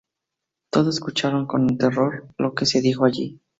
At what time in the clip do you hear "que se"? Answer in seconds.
2.55-2.81